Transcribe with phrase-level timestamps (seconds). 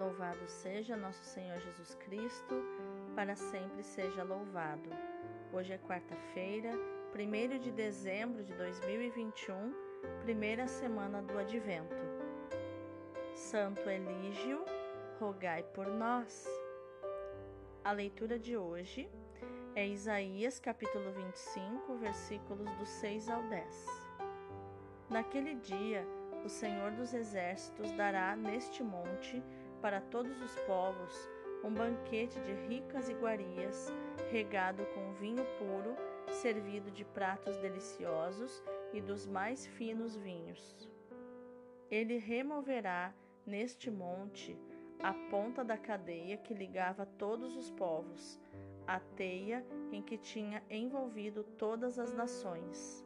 [0.00, 2.54] Louvado seja nosso Senhor Jesus Cristo,
[3.14, 4.88] para sempre seja louvado.
[5.52, 6.72] Hoje é quarta-feira,
[7.14, 9.74] 1 de dezembro de 2021,
[10.22, 12.02] primeira semana do Advento.
[13.34, 14.64] Santo Elígio,
[15.18, 16.48] rogai por nós.
[17.84, 19.06] A leitura de hoje
[19.74, 23.86] é Isaías capítulo 25, versículos do 6 ao 10.
[25.10, 26.06] Naquele dia,
[26.42, 29.42] o Senhor dos Exércitos dará neste monte
[29.80, 31.28] para todos os povos
[31.62, 33.92] um banquete de ricas iguarias,
[34.30, 35.94] regado com vinho puro,
[36.32, 38.62] servido de pratos deliciosos
[38.92, 40.88] e dos mais finos vinhos.
[41.90, 43.12] Ele removerá
[43.44, 44.56] neste monte
[45.02, 48.40] a ponta da cadeia que ligava todos os povos,
[48.86, 53.04] a teia em que tinha envolvido todas as nações.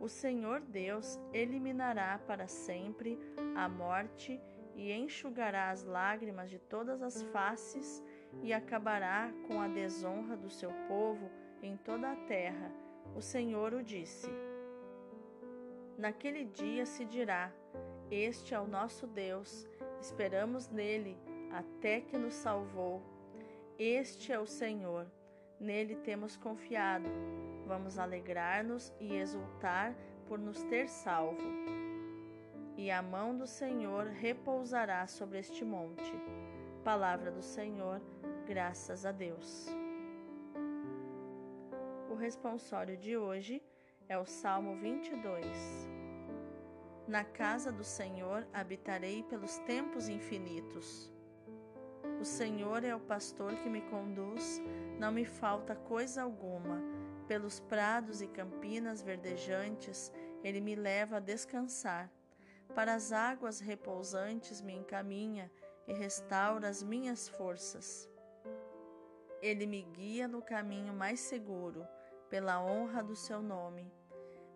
[0.00, 3.16] O Senhor Deus eliminará para sempre
[3.54, 8.02] a morte e enxugará as lágrimas de todas as faces
[8.42, 11.30] e acabará com a desonra do seu povo
[11.62, 12.72] em toda a terra.
[13.14, 14.30] O Senhor o disse.
[15.98, 17.52] Naquele dia se dirá:
[18.10, 19.68] Este é o nosso Deus,
[20.00, 21.18] esperamos nele
[21.50, 23.02] até que nos salvou.
[23.78, 25.06] Este é o Senhor,
[25.60, 27.08] nele temos confiado.
[27.66, 29.94] Vamos alegrar-nos e exultar
[30.26, 31.81] por nos ter salvo
[32.76, 36.12] e a mão do Senhor repousará sobre este monte.
[36.82, 38.00] Palavra do Senhor,
[38.46, 39.68] graças a Deus.
[42.10, 43.62] O responsório de hoje
[44.08, 45.46] é o Salmo 22.
[47.06, 51.12] Na casa do Senhor habitarei pelos tempos infinitos.
[52.20, 54.60] O Senhor é o pastor que me conduz,
[54.98, 56.80] não me falta coisa alguma.
[57.26, 62.10] Pelos prados e campinas verdejantes, ele me leva a descansar
[62.72, 65.50] para as águas repousantes me encaminha
[65.86, 68.08] e restaura as minhas forças.
[69.40, 71.86] Ele me guia no caminho mais seguro,
[72.30, 73.92] pela honra do seu nome.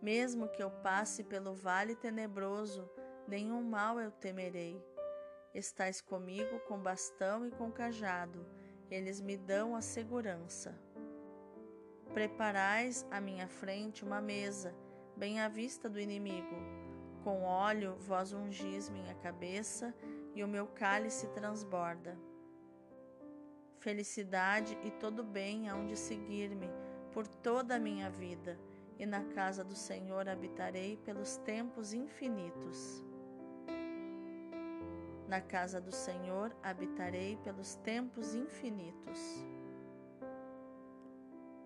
[0.00, 2.88] Mesmo que eu passe pelo vale tenebroso,
[3.26, 4.82] nenhum mal eu temerei.
[5.52, 8.46] Estás comigo com bastão e com cajado,
[8.90, 10.78] eles me dão a segurança.
[12.14, 14.74] Preparais à minha frente uma mesa,
[15.16, 16.75] bem à vista do inimigo
[17.26, 19.92] com óleo vós ungis minha cabeça
[20.32, 22.16] e o meu cálice transborda.
[23.80, 26.70] Felicidade e todo bem hão de seguir-me
[27.12, 28.56] por toda a minha vida,
[28.96, 33.02] e na casa do Senhor habitarei pelos tempos infinitos.
[35.26, 39.44] Na casa do Senhor habitarei pelos tempos infinitos.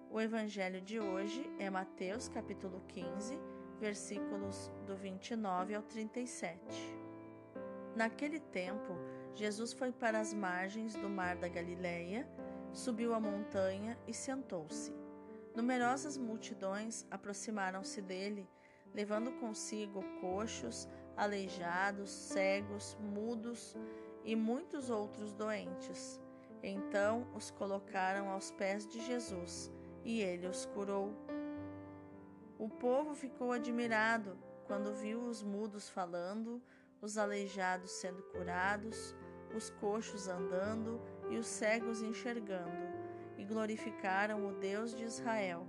[0.09, 3.39] O evangelho de hoje é Mateus capítulo 15,
[3.81, 6.61] versículos do 29 ao 37.
[7.97, 8.95] Naquele tempo,
[9.35, 12.29] Jesus foi para as margens do mar da Galileia,
[12.73, 14.95] subiu a montanha e sentou-se.
[15.57, 18.47] Numerosas multidões aproximaram-se dele,
[18.95, 20.87] levando consigo coxos,
[21.17, 23.75] aleijados, cegos, mudos
[24.25, 26.21] e muitos outros doentes.
[26.63, 29.73] Então os colocaram aos pés de Jesus
[30.05, 31.30] e ele os curou.
[32.61, 36.63] O povo ficou admirado quando viu os mudos falando,
[37.01, 39.17] os aleijados sendo curados,
[39.57, 41.01] os coxos andando
[41.31, 42.77] e os cegos enxergando,
[43.39, 45.67] e glorificaram o Deus de Israel.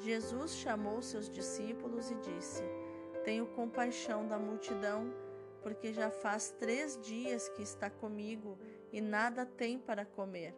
[0.00, 2.64] Jesus chamou seus discípulos e disse:
[3.22, 5.14] Tenho compaixão da multidão,
[5.62, 8.58] porque já faz três dias que está comigo
[8.92, 10.52] e nada tem para comer.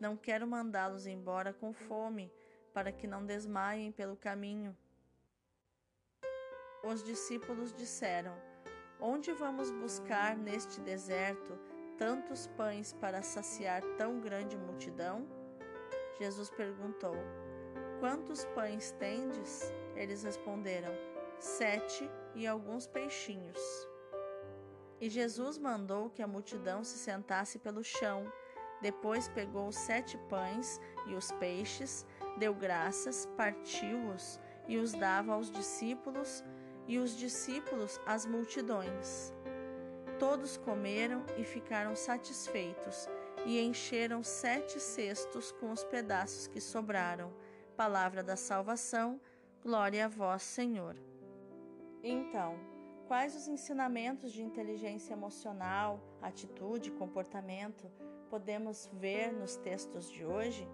[0.00, 2.32] Não quero mandá-los embora com fome
[2.72, 4.76] para que não desmaiem pelo caminho.
[6.84, 8.34] Os discípulos disseram:
[9.00, 11.58] Onde vamos buscar neste deserto
[11.96, 15.26] tantos pães para saciar tão grande multidão?
[16.18, 17.14] Jesus perguntou:
[18.00, 19.72] Quantos pães tendes?
[19.96, 20.92] Eles responderam:
[21.38, 23.58] Sete e alguns peixinhos.
[25.00, 28.32] E Jesus mandou que a multidão se sentasse pelo chão.
[28.80, 32.06] Depois pegou os sete pães e os peixes,
[32.38, 36.44] deu graças, partiu-os e os dava aos discípulos,
[36.86, 39.32] e os discípulos às multidões.
[40.18, 43.08] Todos comeram e ficaram satisfeitos,
[43.46, 47.32] e encheram sete cestos com os pedaços que sobraram.
[47.76, 49.20] Palavra da salvação,
[49.62, 50.96] glória a vós, Senhor.
[52.02, 52.58] Então,
[53.06, 57.90] quais os ensinamentos de inteligência emocional, atitude, comportamento
[58.28, 60.68] podemos ver nos textos de hoje?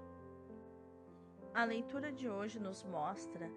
[1.54, 3.50] A leitura de hoje nos mostra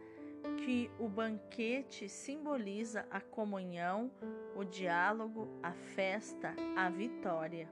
[0.64, 4.12] que o banquete simboliza a comunhão,
[4.56, 7.70] o diálogo, a festa, a vitória.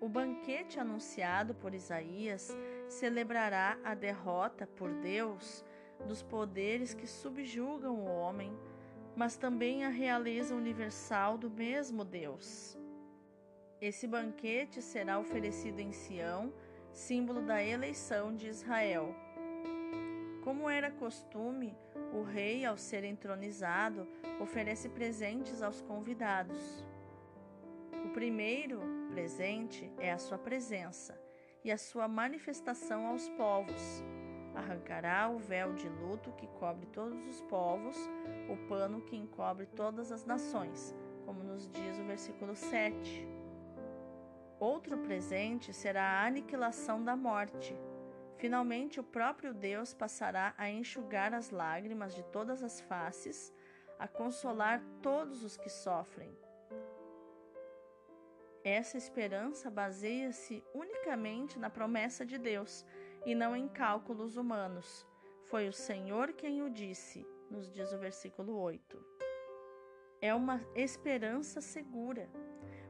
[0.00, 2.54] O banquete anunciado por Isaías
[2.86, 5.64] celebrará a derrota por Deus
[6.06, 8.52] dos poderes que subjugam o homem,
[9.16, 12.78] mas também a realeza universal do mesmo Deus.
[13.80, 16.52] Esse banquete será oferecido em Sião,
[16.92, 19.14] símbolo da eleição de Israel.
[20.42, 21.76] Como era costume,
[22.14, 24.08] o rei, ao ser entronizado,
[24.40, 26.84] oferece presentes aos convidados.
[28.04, 28.80] O primeiro
[29.10, 31.20] presente é a sua presença
[31.62, 34.02] e a sua manifestação aos povos.
[34.54, 37.96] Arrancará o véu de luto que cobre todos os povos,
[38.48, 40.94] o pano que encobre todas as nações,
[41.26, 43.45] como nos diz o versículo 7.
[44.58, 47.76] Outro presente será a aniquilação da morte.
[48.38, 53.52] Finalmente, o próprio Deus passará a enxugar as lágrimas de todas as faces,
[53.98, 56.34] a consolar todos os que sofrem.
[58.64, 62.84] Essa esperança baseia-se unicamente na promessa de Deus
[63.24, 65.06] e não em cálculos humanos.
[65.44, 69.04] Foi o Senhor quem o disse, nos diz o versículo 8.
[70.20, 72.28] É uma esperança segura.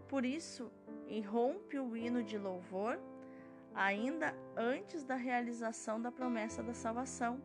[0.09, 0.73] Por isso,
[1.09, 2.99] irrompe o hino de louvor
[3.77, 7.41] ainda antes da realização da promessa da salvação.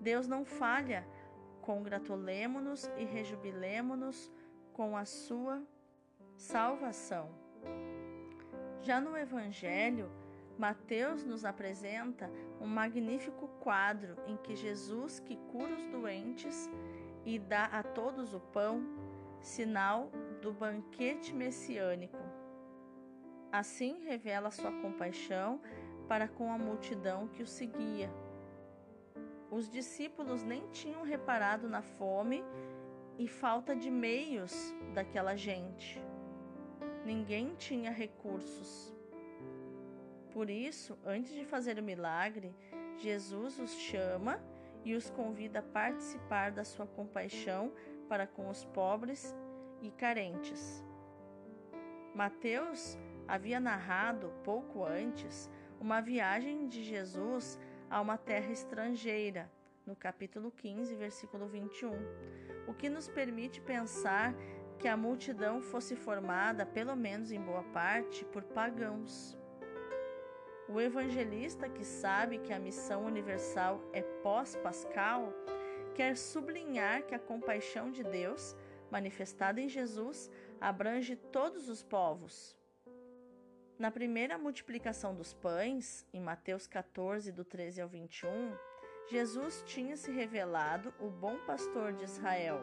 [0.00, 1.06] Deus não falha.
[1.60, 4.32] Congratulemo-nos e rejubilemo-nos
[4.72, 5.62] com a sua
[6.36, 7.28] salvação.
[8.80, 10.10] Já no Evangelho,
[10.56, 12.30] Mateus nos apresenta
[12.60, 16.70] um magnífico quadro em que Jesus, que cura os doentes
[17.24, 18.82] e dá a todos o pão,
[19.40, 20.10] sinal
[20.40, 22.16] do banquete messiânico.
[23.56, 25.62] Assim revela sua compaixão
[26.06, 28.10] para com a multidão que o seguia.
[29.50, 32.44] Os discípulos nem tinham reparado na fome
[33.18, 34.52] e falta de meios
[34.92, 35.98] daquela gente.
[37.02, 38.94] Ninguém tinha recursos.
[40.34, 42.54] Por isso, antes de fazer o milagre,
[42.98, 44.38] Jesus os chama
[44.84, 47.72] e os convida a participar da sua compaixão
[48.06, 49.34] para com os pobres
[49.80, 50.84] e carentes.
[52.16, 52.98] Mateus
[53.28, 57.60] havia narrado pouco antes uma viagem de Jesus
[57.90, 59.52] a uma terra estrangeira,
[59.84, 61.92] no capítulo 15, versículo 21,
[62.66, 64.34] o que nos permite pensar
[64.78, 69.36] que a multidão fosse formada, pelo menos em boa parte, por pagãos.
[70.70, 75.34] O evangelista que sabe que a missão universal é pós-pascal,
[75.94, 78.56] quer sublinhar que a compaixão de Deus,
[78.90, 80.30] manifestada em Jesus,
[80.60, 82.56] abrange todos os povos,
[83.78, 88.56] na primeira multiplicação dos pães, em Mateus 14, do 13 ao 21,
[89.06, 92.58] Jesus tinha se revelado o bom pastor de Israel.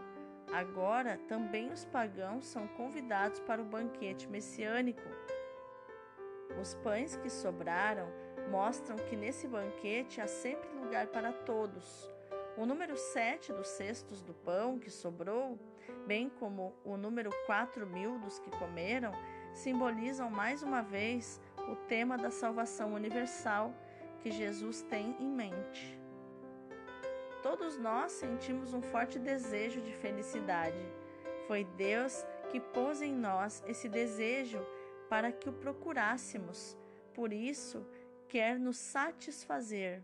[0.52, 5.04] Agora também os pagãos são convidados para o banquete messiânico.
[6.60, 8.10] Os pães que sobraram
[8.50, 12.10] mostram que nesse banquete há sempre lugar para todos.
[12.58, 15.60] O número 7 dos cestos do pão que sobrou,
[16.06, 19.12] bem como o número 4 mil dos que comeram,
[19.54, 21.40] simbolizam mais uma vez
[21.72, 23.74] o tema da salvação universal
[24.22, 26.00] que Jesus tem em mente.
[27.42, 30.80] Todos nós sentimos um forte desejo de felicidade.
[31.48, 34.66] Foi Deus que pôs em nós esse desejo
[35.10, 36.78] para que o procurássemos.
[37.14, 37.86] Por isso,
[38.30, 40.02] quer nos satisfazer.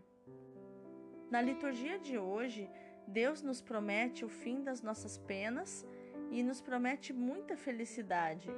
[1.30, 2.68] Na liturgia de hoje,
[3.10, 5.84] Deus nos promete o fim das nossas penas
[6.30, 8.48] e nos promete muita felicidade.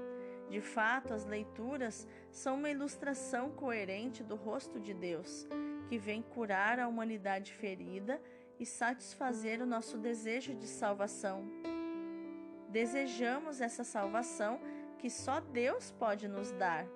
[0.50, 5.48] De fato, as leituras são uma ilustração coerente do rosto de Deus,
[5.88, 8.20] que vem curar a humanidade ferida
[8.60, 11.44] e satisfazer o nosso desejo de salvação.
[12.68, 14.60] Desejamos essa salvação
[14.98, 16.86] que só Deus pode nos dar.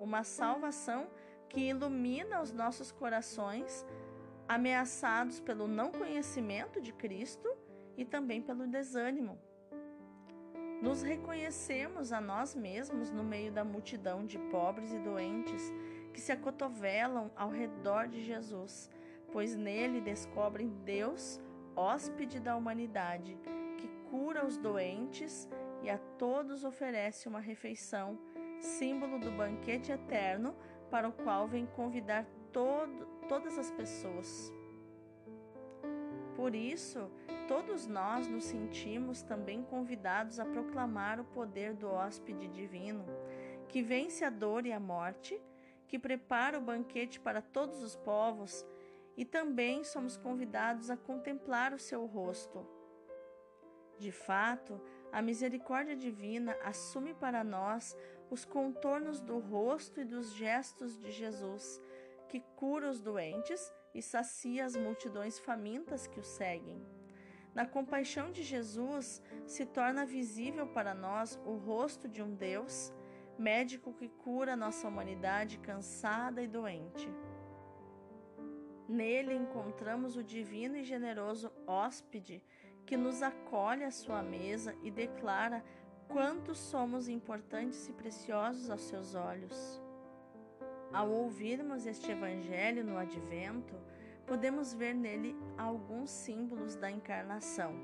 [0.00, 1.08] Uma salvação
[1.48, 3.86] que ilumina os nossos corações,
[4.48, 7.48] ameaçados pelo não conhecimento de Cristo
[7.96, 9.38] e também pelo desânimo.
[10.80, 15.72] Nos reconhecemos a nós mesmos no meio da multidão de pobres e doentes
[16.14, 18.88] que se acotovelam ao redor de Jesus,
[19.32, 21.40] pois nele descobrem Deus,
[21.76, 23.36] hóspede da humanidade,
[23.76, 25.48] que cura os doentes
[25.82, 28.18] e a todos oferece uma refeição,
[28.60, 30.54] símbolo do banquete eterno
[30.90, 34.52] para o qual vem convidar todo, todas as pessoas.
[36.36, 37.10] Por isso,
[37.48, 43.04] todos nós nos sentimos também convidados a proclamar o poder do hóspede divino,
[43.68, 45.40] que vence a dor e a morte,
[45.88, 48.64] que prepara o banquete para todos os povos
[49.16, 52.64] e também somos convidados a contemplar o seu rosto.
[53.98, 57.96] De fato, a misericórdia divina assume para nós
[58.30, 61.80] os contornos do rosto e dos gestos de Jesus,
[62.28, 66.80] que cura os doentes e sacia as multidões famintas que o seguem.
[67.54, 72.92] Na compaixão de Jesus se torna visível para nós o rosto de um Deus,
[73.38, 77.08] médico que cura nossa humanidade cansada e doente.
[78.88, 82.42] Nele encontramos o divino e generoso hóspede
[82.86, 85.64] que nos acolhe à sua mesa e declara
[86.08, 89.82] quanto somos importantes e preciosos aos seus olhos.
[90.92, 93.74] Ao ouvirmos este evangelho no advento,
[94.26, 97.74] podemos ver nele alguns símbolos da encarnação.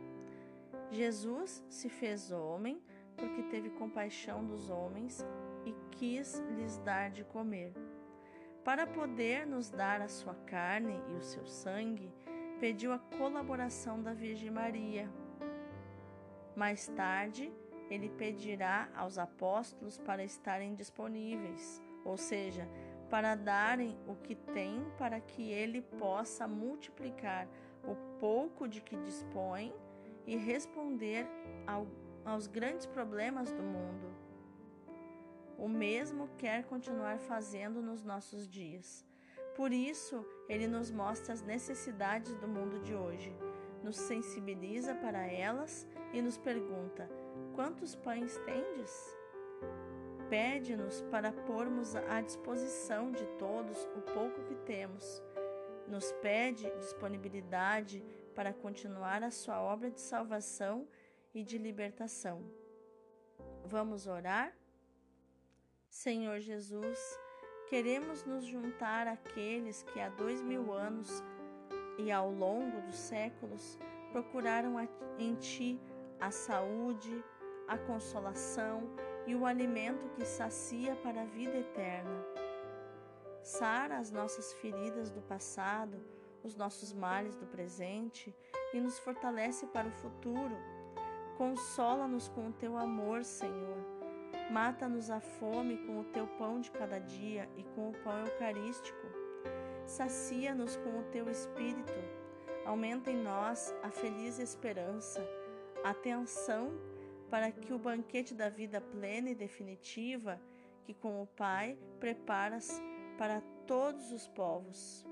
[0.90, 2.80] Jesus se fez homem
[3.16, 5.24] porque teve compaixão dos homens
[5.64, 7.72] e quis lhes dar de comer.
[8.64, 12.10] Para poder nos dar a sua carne e o seu sangue,
[12.58, 15.10] pediu a colaboração da Virgem Maria.
[16.56, 17.52] Mais tarde,
[17.90, 22.66] ele pedirá aos apóstolos para estarem disponíveis, ou seja,
[23.10, 27.48] para darem o que têm para que ele possa multiplicar
[27.84, 29.74] o pouco de que dispõe
[30.26, 31.26] e responder
[31.66, 31.86] ao,
[32.24, 34.14] aos grandes problemas do mundo.
[35.58, 39.04] O mesmo quer continuar fazendo nos nossos dias.
[39.54, 43.32] Por isso, ele nos mostra as necessidades do mundo de hoje,
[43.82, 47.08] nos sensibiliza para elas e nos pergunta:
[47.54, 49.16] quantos pães tendes?
[50.34, 55.22] Pede-nos para pormos à disposição de todos o pouco que temos.
[55.86, 60.88] Nos pede disponibilidade para continuar a sua obra de salvação
[61.32, 62.42] e de libertação.
[63.64, 64.52] Vamos orar?
[65.88, 66.98] Senhor Jesus,
[67.68, 71.22] queremos nos juntar àqueles que há dois mil anos
[71.96, 73.78] e ao longo dos séculos
[74.10, 74.74] procuraram
[75.16, 75.80] em Ti
[76.18, 77.24] a saúde,
[77.68, 78.82] a consolação
[79.26, 82.24] e o alimento que sacia para a vida eterna.
[83.42, 86.00] Sara as nossas feridas do passado,
[86.42, 88.34] os nossos males do presente
[88.72, 90.56] e nos fortalece para o futuro.
[91.36, 93.94] Consola-nos com o teu amor, Senhor
[94.50, 99.06] Mata-nos a fome com o teu pão de cada dia e com o pão eucarístico.
[99.86, 101.92] Sacia-nos com o teu espírito.
[102.64, 105.26] Aumenta em nós a feliz esperança,
[105.82, 106.72] a atenção
[107.30, 110.40] para que o banquete da vida plena e definitiva,
[110.84, 112.80] que com o Pai preparas
[113.16, 115.06] para todos os povos.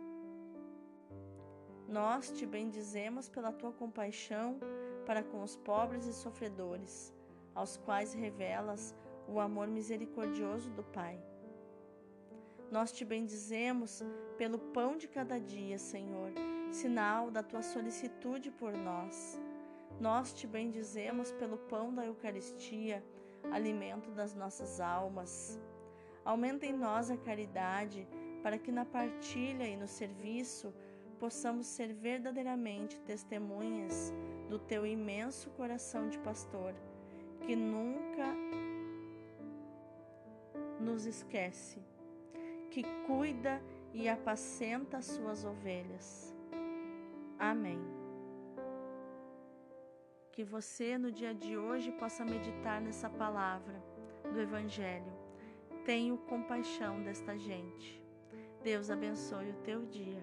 [1.88, 4.58] Nós te bendizemos pela tua compaixão
[5.04, 7.12] para com os pobres e sofredores,
[7.54, 8.94] aos quais revelas
[9.28, 11.22] o amor misericordioso do Pai.
[12.70, 14.02] Nós te bendizemos
[14.38, 16.32] pelo pão de cada dia, Senhor,
[16.70, 19.38] sinal da tua solicitude por nós.
[20.00, 23.02] Nós te bendizemos pelo pão da Eucaristia,
[23.50, 25.60] alimento das nossas almas.
[26.24, 28.06] Aumenta em nós a caridade,
[28.42, 30.72] para que na partilha e no serviço
[31.18, 34.12] possamos ser verdadeiramente testemunhas
[34.48, 36.74] do teu imenso coração de pastor,
[37.40, 38.34] que nunca
[40.80, 41.80] nos esquece,
[42.70, 43.62] que cuida
[43.94, 46.34] e apacenta as suas ovelhas.
[47.38, 48.01] Amém.
[50.32, 53.82] Que você no dia de hoje possa meditar nessa palavra
[54.32, 55.12] do Evangelho.
[55.84, 58.02] Tenho compaixão desta gente.
[58.62, 60.22] Deus abençoe o teu dia.